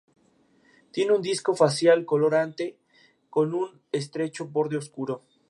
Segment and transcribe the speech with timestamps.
[0.91, 2.79] Tiene un disco facial color ante
[3.29, 5.21] con un estrecho borde oscuro.